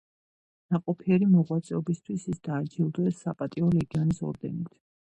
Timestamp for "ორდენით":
4.33-4.79